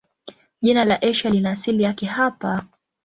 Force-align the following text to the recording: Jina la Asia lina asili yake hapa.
Jina 0.61 0.85
la 0.85 1.01
Asia 1.01 1.29
lina 1.31 1.49
asili 1.51 1.83
yake 1.83 2.05
hapa. 2.05 2.63